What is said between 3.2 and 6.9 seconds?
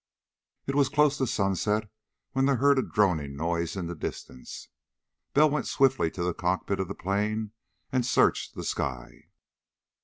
noise in the distance. Bell went swiftly to the cockpit of